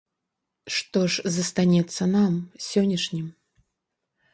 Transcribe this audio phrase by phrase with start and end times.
[0.75, 2.33] Што ж застанецца нам,
[2.73, 3.33] сённяшнім?